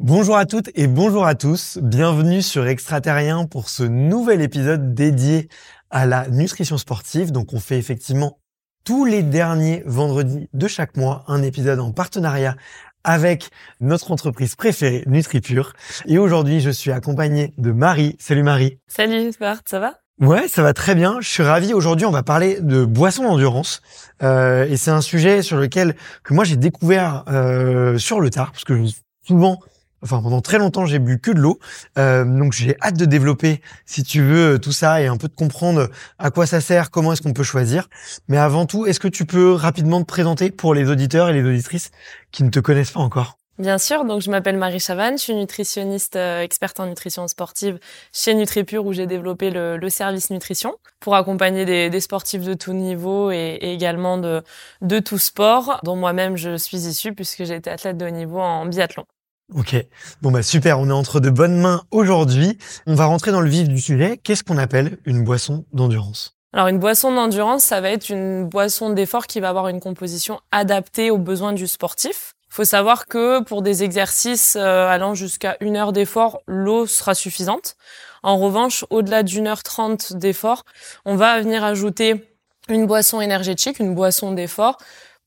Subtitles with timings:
[0.00, 1.76] Bonjour à toutes et bonjour à tous.
[1.82, 5.48] Bienvenue sur Extraterrien pour ce nouvel épisode dédié
[5.90, 7.32] à la nutrition sportive.
[7.32, 8.38] Donc on fait effectivement
[8.84, 12.54] tous les derniers vendredis de chaque mois un épisode en partenariat
[13.02, 15.72] avec notre entreprise préférée, NutriPure.
[16.06, 18.14] Et aujourd'hui, je suis accompagné de Marie.
[18.20, 18.78] Salut Marie.
[18.86, 19.94] Salut Bart, ça va?
[20.20, 21.20] Ouais, ça va très bien.
[21.20, 21.74] Je suis ravi.
[21.74, 23.82] Aujourd'hui, on va parler de boissons d'endurance.
[24.22, 28.52] Euh, et c'est un sujet sur lequel que moi j'ai découvert euh, sur le tard,
[28.52, 28.80] parce que
[29.26, 29.58] souvent
[30.02, 31.58] Enfin, pendant très longtemps, j'ai bu que de l'eau.
[31.98, 35.34] Euh, donc, j'ai hâte de développer, si tu veux, tout ça et un peu de
[35.34, 37.88] comprendre à quoi ça sert, comment est-ce qu'on peut choisir.
[38.28, 41.42] Mais avant tout, est-ce que tu peux rapidement te présenter pour les auditeurs et les
[41.42, 41.90] auditrices
[42.30, 43.38] qui ne te connaissent pas encore?
[43.58, 47.80] Bien sûr, donc je m'appelle Marie Chavanne, je suis nutritionniste euh, experte en nutrition sportive
[48.12, 53.32] chez NutriPure où j'ai développé le, service nutrition pour accompagner des, sportifs de tout niveau
[53.32, 54.44] et, également de,
[54.80, 58.38] de tout sport, dont moi-même je suis issue puisque j'ai été athlète de haut niveau
[58.38, 59.04] en biathlon.
[59.54, 59.74] Ok,
[60.20, 62.58] bon bah super, on est entre de bonnes mains aujourd'hui.
[62.86, 64.18] On va rentrer dans le vif du sujet.
[64.18, 66.36] Qu'est-ce qu'on appelle une boisson d'endurance?
[66.52, 70.40] Alors une boisson d'endurance, ça va être une boisson d'effort qui va avoir une composition
[70.52, 72.34] adaptée aux besoins du sportif.
[72.50, 77.14] Il faut savoir que pour des exercices euh, allant jusqu'à une heure d'effort, l'eau sera
[77.14, 77.76] suffisante.
[78.22, 80.64] En revanche, au-delà d'une heure trente d'effort,
[81.06, 82.22] on va venir ajouter
[82.68, 84.76] une boisson énergétique, une boisson d'effort,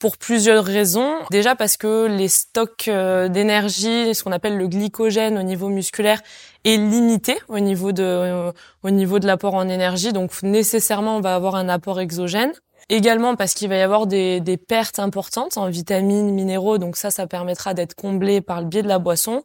[0.02, 1.14] pour plusieurs raisons.
[1.30, 6.22] Déjà parce que les stocks euh, d'énergie, ce qu'on appelle le glycogène au niveau musculaire,
[6.66, 10.12] est limité au niveau de euh, au niveau de l'apport en énergie.
[10.12, 12.52] Donc nécessairement, on va avoir un apport exogène.
[12.90, 16.80] Également parce qu'il va y avoir des, des pertes importantes en vitamines, minéraux.
[16.80, 19.44] Donc ça, ça permettra d'être comblé par le biais de la boisson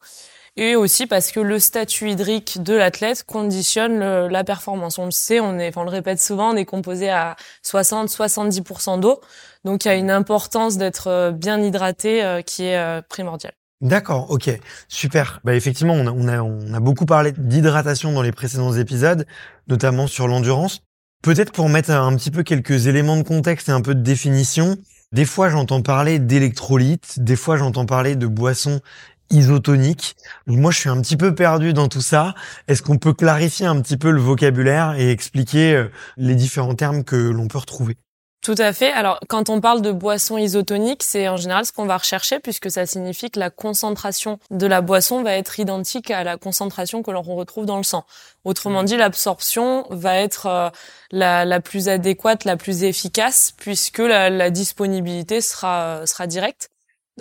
[0.56, 4.98] et aussi parce que le statut hydrique de l'athlète conditionne la performance.
[4.98, 9.00] On le sait, on est, enfin, on le répète souvent, on est composé à 60-70%
[9.00, 9.20] d'eau,
[9.66, 13.52] donc il y a une importance d'être euh, bien hydraté euh, qui est euh, primordiale.
[13.82, 14.48] D'accord, ok,
[14.88, 15.40] super.
[15.44, 19.26] Bah effectivement, on a, a, on a beaucoup parlé d'hydratation dans les précédents épisodes,
[19.68, 20.80] notamment sur l'endurance.
[21.22, 24.76] Peut-être pour mettre un petit peu quelques éléments de contexte et un peu de définition.
[25.12, 28.80] Des fois, j'entends parler d'électrolytes, des fois, j'entends parler de boissons
[29.28, 30.16] isotonique.
[30.46, 32.34] Moi, je suis un petit peu perdu dans tout ça.
[32.68, 37.16] Est-ce qu'on peut clarifier un petit peu le vocabulaire et expliquer les différents termes que
[37.16, 37.96] l'on peut retrouver?
[38.42, 38.92] Tout à fait.
[38.92, 42.70] Alors, quand on parle de boisson isotonique, c'est en général ce qu'on va rechercher puisque
[42.70, 47.10] ça signifie que la concentration de la boisson va être identique à la concentration que
[47.10, 48.04] l'on retrouve dans le sang.
[48.44, 50.70] Autrement dit, l'absorption va être euh,
[51.10, 56.70] la, plus adéquate, la plus efficace puisque la, la disponibilité sera, sera directe.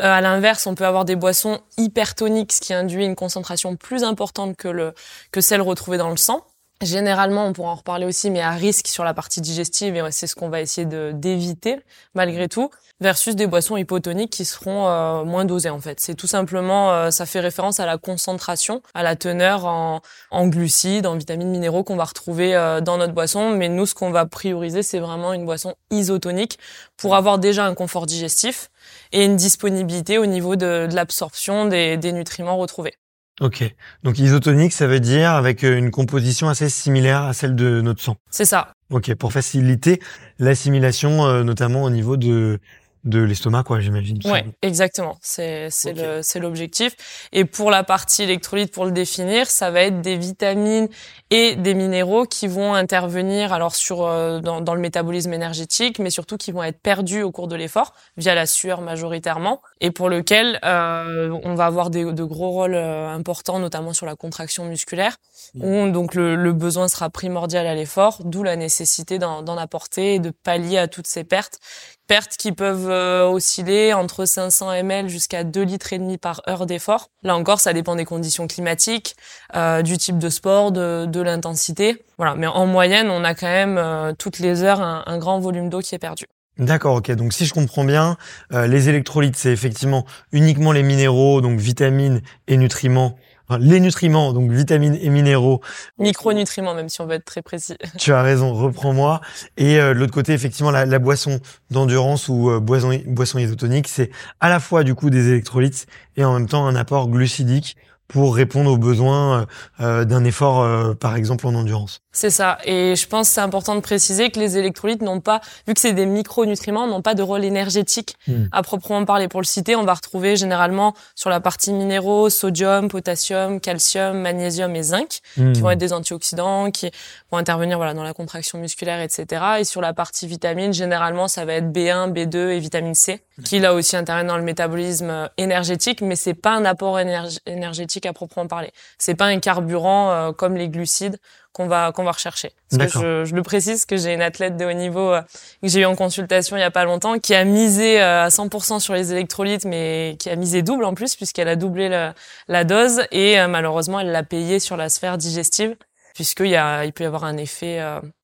[0.02, 4.04] Euh, à l'inverse, on peut avoir des boissons hypertoniques, ce qui induit une concentration plus
[4.04, 4.94] importante que, le,
[5.32, 6.46] que celle retrouvée dans le sang.
[6.82, 10.28] Généralement, on pourra en reparler aussi, mais à risque sur la partie digestive, et c'est
[10.28, 11.80] ce qu'on va essayer d'éviter
[12.14, 12.70] malgré tout,
[13.00, 16.02] versus des boissons hypotoniques qui seront euh, moins dosées en fait.
[16.02, 20.48] C'est tout simplement, euh, ça fait référence à la concentration, à la teneur en, en
[20.48, 22.54] glucides, en vitamines, minéraux qu'on va retrouver
[22.84, 23.52] dans notre boisson.
[23.52, 26.60] Mais nous, ce qu'on va prioriser, c'est vraiment une boisson isotonique
[26.98, 28.70] pour avoir déjà un confort digestif
[29.14, 32.96] et une disponibilité au niveau de, de l'absorption des, des nutriments retrouvés.
[33.42, 33.64] Ok.
[34.04, 38.02] Donc isotonique, ça veut dire avec euh, une composition assez similaire à celle de notre
[38.02, 38.16] sang.
[38.30, 38.72] C'est ça.
[38.92, 40.00] Ok, pour faciliter
[40.40, 42.60] l'assimilation, euh, notamment au niveau de
[43.06, 44.20] de l'estomac, quoi, j'imagine.
[44.26, 45.18] Oui, exactement.
[45.22, 46.96] C'est c'est le c'est l'objectif.
[47.32, 50.90] Et pour la partie électrolyte, pour le définir, ça va être des vitamines
[51.30, 56.10] et des minéraux qui vont intervenir alors sur euh, dans, dans le métabolisme énergétique, mais
[56.10, 60.10] surtout qui vont être perdus au cours de l'effort via la sueur majoritairement, et pour
[60.10, 64.66] lequel euh, on va avoir des, de gros rôles euh, importants, notamment sur la contraction
[64.66, 65.18] musculaire,
[65.54, 65.64] mmh.
[65.64, 70.20] où donc le, le besoin sera primordial à l'effort, d'où la nécessité d'en apporter et
[70.20, 71.60] de pallier à toutes ces pertes
[72.08, 76.66] pertes qui peuvent euh, osciller entre 500 ml jusqu'à 2 litres et demi par heure
[76.66, 77.10] d'effort.
[77.24, 79.16] Là encore, ça dépend des conditions climatiques,
[79.56, 82.04] euh, du type de sport, de, l'intensité.
[82.18, 85.40] Voilà, mais en moyenne, on a quand même euh, toutes les heures un, un grand
[85.40, 86.26] volume d'eau qui est perdu.
[86.58, 87.12] D'accord, ok.
[87.12, 88.16] Donc si je comprends bien,
[88.52, 93.18] les électrolytes, c'est effectivement uniquement les minéraux, donc vitamines et nutriments
[93.60, 95.62] les nutriments, donc vitamines et minéraux.
[95.98, 97.76] Micronutriments, même si on veut être très précis.
[97.98, 99.22] Tu as raison, reprends-moi.
[99.58, 101.40] Et euh, de l'autre côté, effectivement, la, la boisson
[101.72, 105.88] d'endurance ou euh, boisson, boisson isotonique, c'est à la fois du coup des électrolytes
[106.18, 107.78] et en même temps un apport glucidique
[108.08, 109.48] pour répondre aux besoins
[109.80, 112.02] euh, d'un effort, euh, par exemple, en endurance.
[112.16, 112.58] C'est ça.
[112.64, 115.82] Et je pense que c'est important de préciser que les électrolytes n'ont pas, vu que
[115.82, 118.46] c'est des micronutriments, n'ont pas de rôle énergétique hmm.
[118.54, 119.28] à proprement parler.
[119.28, 124.74] Pour le citer, on va retrouver généralement sur la partie minéraux, sodium, potassium, calcium, magnésium
[124.78, 125.54] et zinc, qui hmm.
[125.56, 126.90] vont être des antioxydants, qui
[127.32, 129.44] vont intervenir voilà dans la contraction musculaire, etc.
[129.60, 133.60] Et sur la partie vitamine, généralement, ça va être B1, B2 et vitamine C, qui
[133.60, 138.48] là aussi interviennent dans le métabolisme énergétique, mais c'est pas un apport énergétique à proprement
[138.48, 138.72] parler.
[139.00, 141.18] C'est pas un carburant euh, comme les glucides
[141.56, 142.52] qu'on va qu'on va rechercher.
[142.70, 145.22] Parce que je, je, le précise que j'ai une athlète de haut niveau euh,
[145.62, 148.28] que j'ai eu en consultation il y a pas longtemps qui a misé euh, à
[148.28, 152.14] 100% sur les électrolytes, mais qui a misé double en plus puisqu'elle a doublé la,
[152.50, 155.76] la dose et euh, malheureusement elle l'a payé sur la sphère digestive
[156.14, 157.82] puisqu'il y a il peut y avoir un effet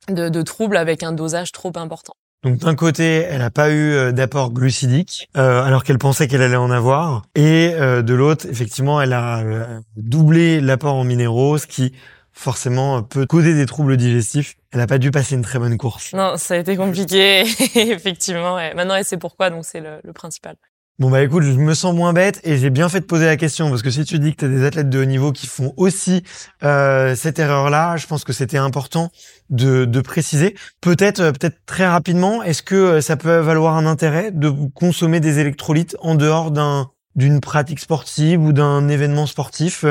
[0.09, 2.13] de, de trouble avec un dosage trop important.
[2.43, 6.55] Donc d'un côté, elle n'a pas eu d'apport glucidique, euh, alors qu'elle pensait qu'elle allait
[6.55, 9.43] en avoir, et euh, de l'autre, effectivement, elle a
[9.95, 11.93] doublé l'apport en minéraux, ce qui
[12.33, 14.55] forcément euh, peut causer des troubles digestifs.
[14.71, 16.13] Elle n'a pas dû passer une très bonne course.
[16.13, 17.41] Non, ça a été compliqué,
[17.75, 18.55] effectivement.
[18.75, 20.55] Maintenant, elle sait pourquoi, donc c'est le, le, principal.
[21.01, 23.35] Bon bah écoute, je me sens moins bête et j'ai bien fait de poser la
[23.35, 25.47] question parce que si tu dis que tu as des athlètes de haut niveau qui
[25.47, 26.21] font aussi
[26.63, 29.09] euh, cette erreur-là, je pense que c'était important
[29.49, 30.55] de, de préciser.
[30.79, 35.19] Peut-être, euh, peut-être très rapidement, est-ce que euh, ça peut valoir un intérêt de consommer
[35.19, 39.83] des électrolytes en dehors d'un d'une pratique sportive ou d'un événement sportif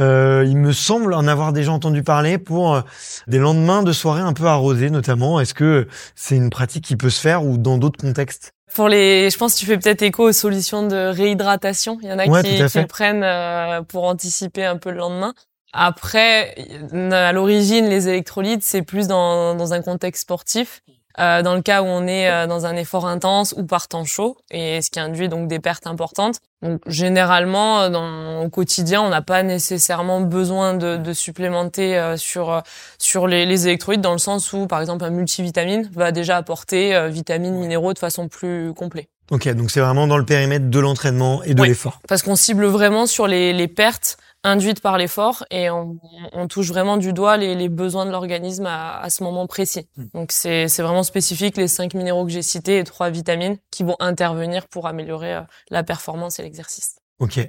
[0.00, 2.80] euh, il me semble en avoir déjà entendu parler pour euh,
[3.26, 5.40] des lendemains de soirée un peu arrosés notamment.
[5.40, 8.52] Est-ce que c'est une pratique qui peut se faire ou dans d'autres contextes?
[8.74, 11.98] Pour les, je pense que tu fais peut-être écho aux solutions de réhydratation.
[12.02, 15.32] Il y en a qui, qui prennent euh, pour anticiper un peu le lendemain.
[15.72, 16.54] Après,
[16.92, 20.82] à l'origine, les électrolytes, c'est plus dans, dans un contexte sportif.
[21.20, 24.04] Euh, dans le cas où on est euh, dans un effort intense ou par temps
[24.04, 26.40] chaud, et ce qui induit donc des pertes importantes.
[26.60, 32.62] Donc généralement, euh, dans, au quotidien, on n'a pas nécessairement besoin de, de supplémenter sur
[32.98, 37.08] sur les, les, électrolytes dans le sens où, par exemple, un multivitamine va déjà apporter
[37.08, 39.08] vitamines, minéraux de façon plus complète.
[39.30, 42.00] Ok, donc c'est vraiment dans le périmètre de l'entraînement et de l'effort.
[42.08, 45.98] Parce qu'on cible vraiment sur les, les pertes induite par l'effort et on,
[46.32, 49.88] on, touche vraiment du doigt les, les besoins de l'organisme à, à, ce moment précis.
[49.96, 50.04] Hmm.
[50.12, 53.96] Donc c'est vraiment spécifique les cinq minéraux que j'ai cités et trois vitamines qui vont
[53.98, 56.96] intervenir pour améliorer euh, la performance et l'exercice.
[57.20, 57.40] Ok,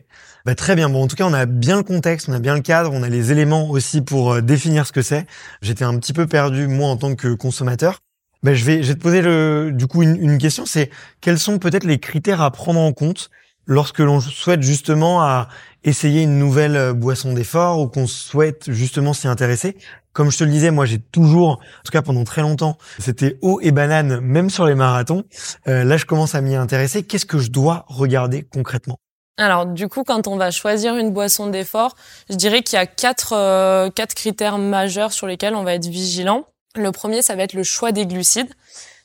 [0.45, 0.89] bah, très bien.
[0.89, 3.03] Bon, en tout cas, on a bien le contexte, on a bien le cadre, on
[3.03, 5.25] a les éléments aussi pour euh, définir ce que c'est.
[5.61, 7.99] J'étais un petit peu perdu moi en tant que consommateur.
[8.43, 10.65] Bah, je vais, je vais te poser le, du coup une, une question.
[10.65, 13.31] C'est quels sont peut-être les critères à prendre en compte
[13.65, 15.47] lorsque l'on souhaite justement à
[15.85, 19.77] essayer une nouvelle euh, boisson d'effort ou qu'on souhaite justement s'y intéresser.
[20.13, 23.37] Comme je te le disais, moi j'ai toujours, en tout cas pendant très longtemps, c'était
[23.41, 25.23] eau et banane, même sur les marathons.
[25.67, 27.03] Euh, là, je commence à m'y intéresser.
[27.03, 28.97] Qu'est-ce que je dois regarder concrètement?
[29.37, 31.95] Alors du coup, quand on va choisir une boisson d'effort,
[32.29, 35.87] je dirais qu'il y a quatre euh, quatre critères majeurs sur lesquels on va être
[35.87, 36.45] vigilant.
[36.75, 38.53] Le premier, ça va être le choix des glucides,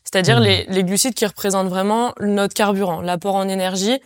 [0.05, 0.45] c'est-à-dire mmh.
[0.45, 4.01] les, les glucides qui représentent vraiment notre carburant, l'apport en énergie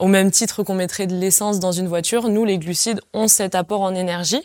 [0.00, 3.54] au même titre qu'on mettrait de l'essence dans une voiture, nous, les glucides, ont cet
[3.54, 4.42] apport en énergie.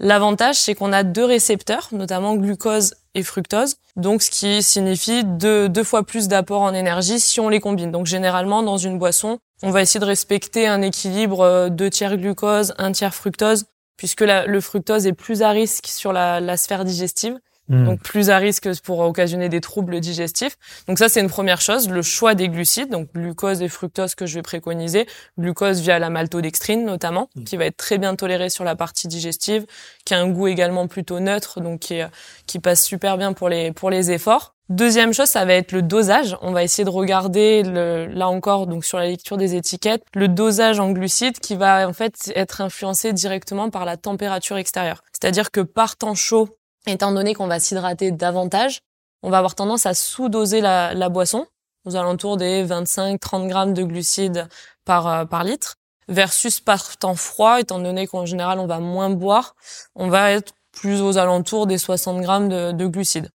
[0.00, 5.84] L'avantage, c'est qu'on a deux récepteurs, notamment glucose et fructose, donc ce qui signifie deux,
[5.84, 7.90] fois plus d'apport en énergie si on les combine.
[7.90, 12.16] Donc généralement, dans une boisson, on va essayer de respecter un équilibre euh, deux tiers
[12.16, 13.64] glucose, un tiers fructose,
[13.96, 17.38] puisque le fructose est plus à risque sur la sphère digestive.
[17.68, 17.84] Hmm.
[17.84, 20.56] donc plus à risque pour occasionner des troubles digestifs.
[20.88, 24.26] Donc ça, c'est une première chose, le choix des glucides, donc glucose et fructose que
[24.26, 25.06] je vais préconiser,
[25.38, 27.44] glucose via la maltodextrine notamment, hmm.
[27.44, 29.64] qui va être très bien tolérée sur la partie digestive,
[30.04, 32.00] qui a un goût également plutôt neutre, donc qui,
[32.46, 34.54] qui passe super bien pour les, pour les efforts.
[34.68, 36.36] Deuxième chose, ça va être le dosage.
[36.40, 40.28] On va essayer de regarder le, là encore, donc sur la lecture des étiquettes, le
[40.28, 45.02] dosage en glucides qui va en fait être influencé directement par la température extérieure.
[45.12, 46.48] C'est-à-dire que par temps chaud,
[46.86, 48.80] étant donné qu'on va s'hydrater davantage,
[49.22, 51.46] on va avoir tendance à sous-doser la, boisson,
[51.84, 54.48] aux alentours des 25-30 grammes de glucides
[54.84, 55.76] par, euh, par litre,
[56.08, 59.54] versus par temps froid, étant donné qu'en général on va moins boire,
[59.94, 63.30] on va être plus aux alentours des 60 grammes de, de glucides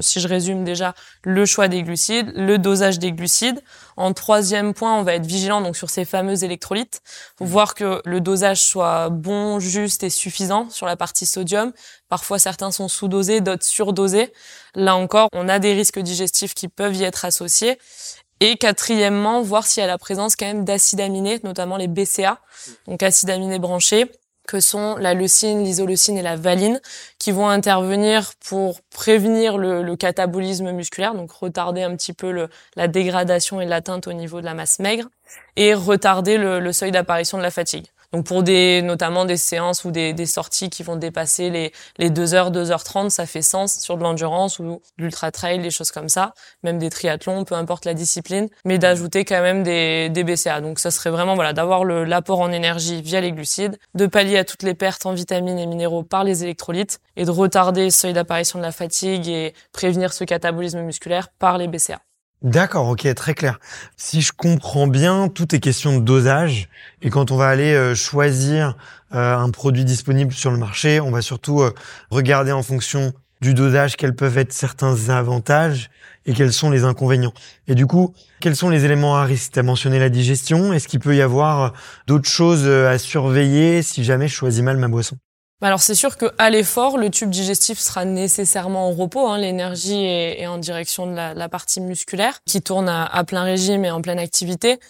[0.00, 3.62] si je résume déjà le choix des glucides, le dosage des glucides.
[3.96, 7.02] En troisième point, on va être vigilant donc sur ces fameux électrolytes,
[7.36, 11.72] pour voir que le dosage soit bon, juste et suffisant sur la partie sodium.
[12.08, 14.32] Parfois, certains sont sous-dosés, d'autres surdosés.
[14.74, 17.78] Là encore, on a des risques digestifs qui peuvent y être associés.
[18.40, 22.40] Et quatrièmement, voir s'il y a la présence quand même d'acides aminés, notamment les BCA,
[22.88, 24.10] donc acides aminés branchés,
[24.46, 26.80] que sont la leucine, l'isoleucine et la valine,
[27.18, 33.60] qui vont intervenir pour prévenir le, catabolisme musculaire, donc retarder un petit peu la dégradation
[33.60, 35.08] et l'atteinte au niveau de la masse maigre,
[35.56, 37.91] et retarder le seuil d'apparition de la fatigue.
[38.12, 42.34] Donc pour des notamment des séances ou des, sorties qui vont dépasser les, les 2
[42.34, 45.90] heures, 2 heures 30, ça fait sens sur de l'endurance ou l'ultra trail, des choses
[45.90, 50.24] comme ça, même des triathlons, peu importe la discipline, mais d'ajouter quand même des, des
[50.24, 50.60] BCA.
[50.60, 54.44] Donc ça serait vraiment voilà d'avoir l'apport en énergie via les glucides, de pallier à
[54.44, 58.12] toutes les pertes en vitamines et minéraux par les électrolytes et de retarder le seuil
[58.12, 62.00] d'apparition de la fatigue et prévenir ce catabolisme musculaire par les BCA.
[62.42, 63.60] D'accord, ok, très clair.
[63.96, 66.68] Si je comprends bien, tout est question de dosage.
[67.00, 68.76] Et quand on va aller euh, choisir
[69.14, 71.72] euh, un produit disponible sur le marché, on va surtout euh,
[72.10, 75.88] regarder en fonction du dosage quels peuvent être certains avantages
[76.26, 77.32] et quels sont les inconvénients.
[77.68, 79.52] Et du coup, quels sont les éléments à risque?
[79.52, 80.72] Tu as mentionné la digestion.
[80.72, 81.74] Est-ce qu'il peut y avoir
[82.08, 85.16] d'autres choses à surveiller si jamais je choisis mal ma boisson?
[85.66, 89.28] Alors c'est sûr qu'à l'effort, le tube digestif sera nécessairement en repos.
[89.28, 89.38] Hein.
[89.38, 94.02] L'énergie est, en direction de la, partie musculaire qui tourne à, plein régime et en
[94.02, 94.80] pleine activité.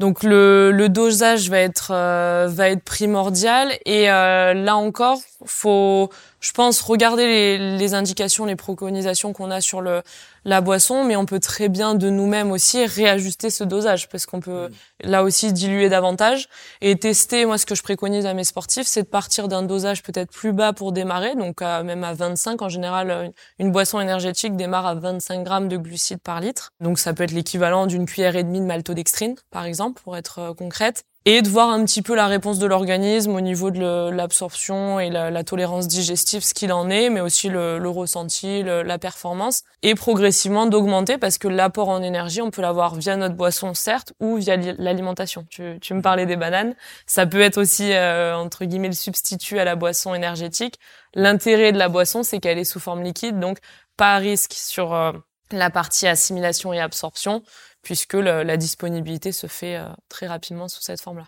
[0.00, 3.70] Donc le, le dosage va être euh, va être primordial.
[3.84, 6.08] Et euh, là encore, faut
[6.40, 10.00] je pense regarder les, les indications, les préconisations qu'on a sur le
[10.44, 14.40] la boisson, mais on peut très bien de nous-mêmes aussi réajuster ce dosage parce qu'on
[14.40, 14.70] peut
[15.02, 16.48] là aussi diluer davantage.
[16.80, 17.44] Et tester.
[17.44, 20.52] Moi, ce que je préconise à mes sportifs, c'est de partir d'un dosage peut-être plus
[20.52, 25.44] bas pour démarrer, donc même à 25 en général, une, boisson énergétique démarre à 25
[25.44, 28.64] grammes de glucides par litre, donc ça peut être l'équivalent d'une cuillère et demie de
[28.64, 32.58] maltodextrine, par exemple, pour être euh, concrète et de voir un petit peu la réponse
[32.58, 37.20] de l'organisme au niveau de l'absorption et la, tolérance digestive, ce qu'il en est, mais
[37.20, 42.50] aussi le, le ressenti, la performance, et progressivement d'augmenter parce que l'apport en énergie, on
[42.50, 45.46] peut l'avoir via notre boisson, certes, ou via l'alimentation.
[45.50, 49.58] Tu, tu, me parlais des bananes, ça peut être aussi, euh, entre guillemets, le substitut
[49.58, 50.78] à la boisson énergétique.
[51.14, 53.58] L'intérêt de la boisson, c'est qu'elle est sous forme liquide, donc
[53.98, 55.12] pas à risque sur euh,
[55.52, 57.42] la partie assimilation et absorption
[57.82, 61.26] puisque la disponibilité se fait euh, très rapidement sous cette forme-là.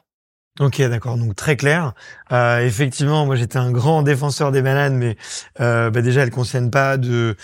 [0.61, 1.17] Ok, d'accord.
[1.17, 1.95] Donc très clair.
[2.31, 5.17] Euh, effectivement, moi j'étais un grand défenseur des bananes, mais
[5.61, 7.37] euh, bah, déjà elles contiennent pas de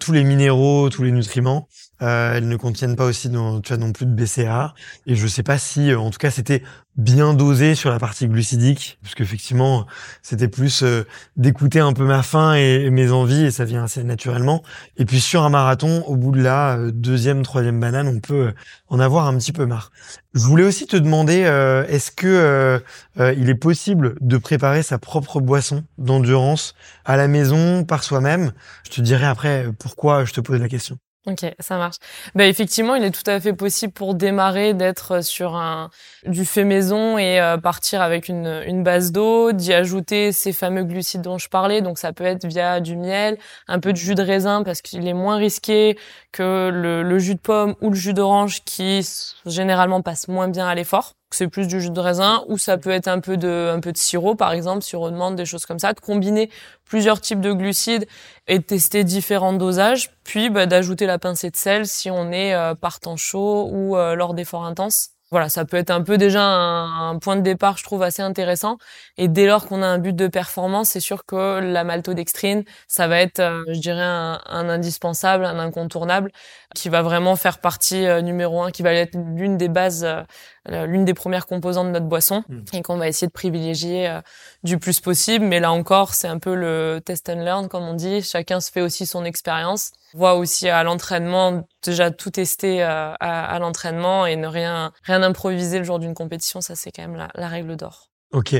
[0.00, 1.68] tous les minéraux, tous les nutriments.
[2.00, 4.72] Elles ne contiennent pas aussi non, plus de BCA.
[5.06, 6.62] Et je sais pas si, en tout cas, c'était
[6.98, 9.86] bien dosé sur la partie glucidique, parce qu'effectivement,
[10.20, 14.02] c'était plus euh, d'écouter un peu ma faim et, mes envies, et ça vient assez
[14.04, 14.62] naturellement.
[14.96, 18.52] Et puis sur un marathon, au bout de la deuxième, troisième banane, on peut
[18.88, 19.92] en avoir un petit peu marre.
[20.34, 21.40] Je voulais aussi te demander,
[21.88, 22.82] est-ce que
[23.18, 26.74] il est possible de préparer sa propre boisson d'endurance
[27.04, 28.52] à la maison par soi-même?
[28.84, 30.98] Je te dirai après pourquoi je te pose la question.
[31.26, 31.96] Ok, ça marche.
[32.34, 35.90] Ben effectivement, il est tout à fait possible pour démarrer d'être sur un
[36.24, 40.84] du fait maison et euh, partir avec une, une base d'eau, d'y ajouter ces fameux
[40.84, 41.82] glucides dont je parlais.
[41.82, 45.06] Donc ça peut être via du miel, un peu de jus de raisin parce qu'il
[45.06, 45.98] est moins risqué
[46.32, 49.06] que le, le jus de pomme ou le jus d'orange qui
[49.44, 52.90] généralement passe moins bien à l'effort c'est plus du jus de raisin ou ça peut
[52.90, 55.66] être un peu de un peu de sirop par exemple si on demande des choses
[55.66, 56.50] comme ça de combiner
[56.84, 58.06] plusieurs types de glucides
[58.46, 62.54] et de tester différents dosages puis bah, d'ajouter la pincée de sel si on est
[62.54, 66.16] euh, par temps chaud ou euh, lors d'efforts intenses voilà, ça peut être un peu
[66.16, 68.78] déjà un, point de départ, je trouve, assez intéressant.
[69.18, 73.08] Et dès lors qu'on a un but de performance, c'est sûr que la maltodextrine, ça
[73.08, 76.32] va être, euh, je dirais, un, indispensable, un incontournable,
[76.74, 80.22] qui va vraiment faire partie euh, numéro un, qui va être l'une des bases, euh,
[80.68, 82.58] l'une des premières composantes de notre boisson, mmh.
[82.74, 84.18] et qu'on va essayer de privilégier
[84.62, 85.44] du plus possible.
[85.44, 88.22] Mais là encore, c'est un peu le test and learn, comme on dit.
[88.22, 93.58] Chacun se fait aussi son expérience voit aussi à l'entraînement déjà tout tester euh, à,
[93.58, 97.28] l'entraînement et ne rien rien improviser le jour d'une compétition ça c'est quand même la,
[97.34, 98.54] la règle d'or Ok.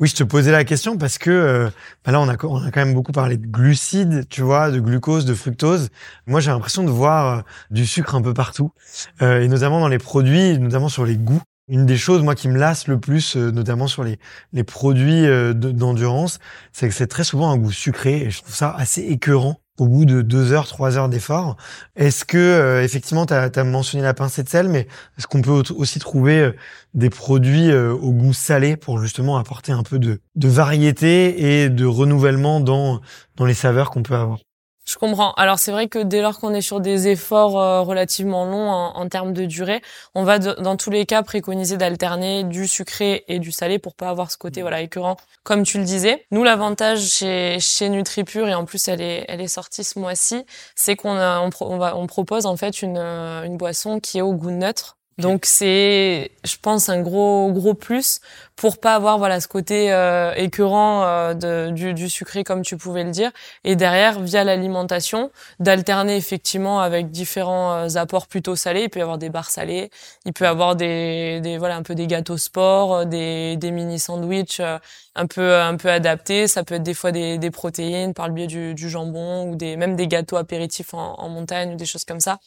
[0.00, 1.70] Oui, je te posais la question parce que euh,
[2.04, 5.34] bah là, on a, quand même beaucoup parlé de glucides, tu vois, de glucose, de
[5.34, 5.90] fructose.
[6.26, 8.72] Moi, j'ai l'impression de voir euh, du sucre un peu partout,
[9.22, 11.42] euh, et notamment dans les produits, notamment sur les goûts.
[11.68, 14.18] Une des choses, moi, qui me lasse le plus, notamment sur les,
[14.52, 16.38] les produits d'endurance,
[16.72, 19.86] c'est que c'est très souvent un goût sucré, et je trouve ça assez écœurant au
[19.88, 21.56] bout de deux heures, trois heures d'effort.
[21.96, 24.86] Est-ce que euh, effectivement, tu as, mentionné la pincée de sel, mais
[25.18, 26.52] est-ce qu'on peut aussi trouver euh,
[26.94, 31.68] des produits euh, au goût salé pour justement apporter un peu de, de variété et
[31.68, 33.00] de renouvellement dans,
[33.36, 34.45] dans les saveurs qu'on peut avoir?
[34.88, 35.32] Je comprends.
[35.32, 39.08] Alors c'est vrai que dès lors qu'on est sur des efforts euh, relativement longs en,
[39.08, 39.82] termes de durée,
[40.14, 44.08] on va dans tous les cas préconiser d'alterner du sucré et du salé pour pas
[44.08, 45.16] avoir ce côté voilà écœurant.
[45.42, 49.40] Comme tu le disais, nous l'avantage chez chez NutriPure et en plus elle est elle
[49.40, 53.56] est sortie ce mois-ci, c'est qu'on on, on, va, on propose en fait une une
[53.56, 58.20] boisson qui est au goût neutre Donc c'est, je pense, un gros gros plus
[58.54, 63.02] pour pas avoir voilà ce côté euh, écœurant euh, du, du, sucré comme tu pouvais
[63.02, 63.30] le dire.
[63.64, 68.82] Et derrière, via l'alimentation, d'alterner effectivement avec différents euh, apports plutôt salés.
[68.84, 69.90] Il peut y avoir des barres salées,
[70.26, 73.98] il peut y avoir des, des voilà un peu des gâteaux sport, des, des mini
[73.98, 74.60] sandwichs
[75.14, 76.46] un peu un peu adaptés.
[76.46, 79.56] Ça peut être des fois des, des protéines par le biais du, du jambon ou
[79.56, 82.38] des même des gâteaux apéritifs en, en montagne ou des choses comme ça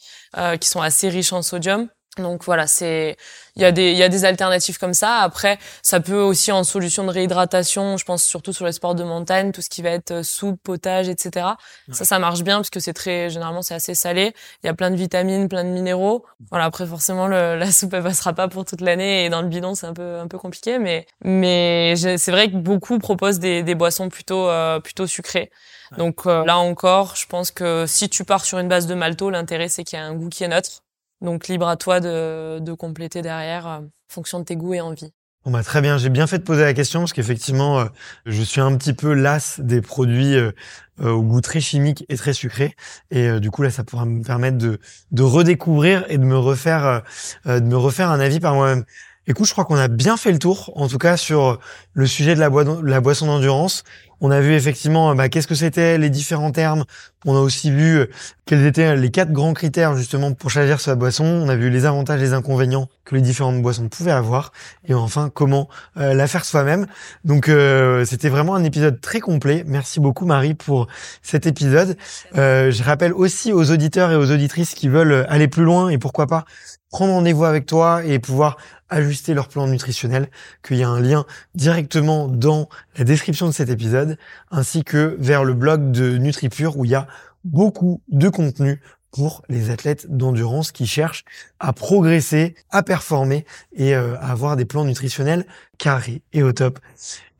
[0.60, 1.88] qui sont assez riches en sodium.
[2.18, 3.16] Donc voilà, c'est
[3.54, 5.18] il y a des il y a des alternatives comme ça.
[5.18, 9.04] Après, ça peut aussi en solution de réhydratation, je pense surtout sur les sports de
[9.04, 11.46] montagne, tout ce qui va être euh, soupe, potage, etc.
[11.92, 14.34] Ça, ça marche bien parce que c'est très généralement c'est assez salé.
[14.64, 16.24] Il y a plein de vitamines, plein de minéraux.
[16.50, 19.48] Voilà, après forcément le, la soupe elle passera pas pour toute l'année et dans le
[19.48, 23.62] bidon c'est un peu un peu compliqué, mais mais c'est vrai que beaucoup proposent des,
[23.62, 25.50] des boissons plutôt euh, plutôt sucrées.
[25.96, 29.30] Donc euh, là encore, je pense que si tu pars sur une base de malto,
[29.30, 30.82] l'intérêt c'est qu'il y a un goût qui est neutre
[31.20, 35.12] donc libre à toi de, compléter derrière euh, fonction de tes goûts et envies.
[35.44, 37.84] Bon bah très bien, j'ai bien fait de poser la question parce qu'effectivement, euh,
[38.26, 40.52] je suis un petit peu las des produits euh,
[41.00, 42.74] au goût très chimique et très sucré.
[43.10, 44.78] Et du coup là, ça pourra me permettre de,
[45.12, 47.02] de redécouvrir et de me refaire,
[47.46, 48.84] de me refaire un avis par moi-même.
[49.30, 51.60] Écoute, je crois qu'on a bien fait le tour, en tout cas sur
[51.92, 52.50] le sujet de la,
[52.82, 53.84] la boisson d'endurance.
[54.20, 56.84] On a vu effectivement bah, qu'est-ce que c'était, les différents termes.
[57.24, 58.10] On a aussi vu euh,
[58.44, 61.24] quels étaient les quatre grands critères justement pour choisir sa boisson.
[61.24, 64.50] On a vu les avantages les inconvénients que les différentes boissons pouvaient avoir.
[64.84, 66.88] Et enfin, comment euh, la faire soi-même.
[67.24, 69.62] Donc euh, c'était vraiment un épisode très complet.
[69.64, 70.88] Merci beaucoup Marie pour
[71.22, 71.96] cet épisode.
[72.34, 76.26] je rappelle aussi aux auditeurs et aux auditrices qui veulent aller plus loin et pourquoi
[76.26, 76.46] pas
[76.90, 78.56] prendre rendez-vous avec toi et pouvoir
[78.90, 80.28] ajuster leur plan nutritionnel,
[80.62, 84.18] qu'il y a un lien directement dans la description de cet épisode,
[84.50, 87.06] ainsi que vers le blog de NutriPure où il y a
[87.44, 88.80] beaucoup de contenu
[89.10, 91.24] pour les athlètes d'endurance qui cherchent
[91.58, 95.46] à progresser, à performer et euh, à avoir des plans nutritionnels
[95.78, 96.78] carrés et au top.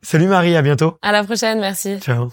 [0.01, 0.97] Salut Marie, à bientôt.
[1.01, 1.99] À la prochaine, merci.
[1.99, 2.31] Ciao.